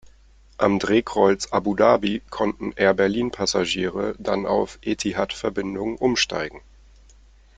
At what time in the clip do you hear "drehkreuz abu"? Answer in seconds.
0.79-1.75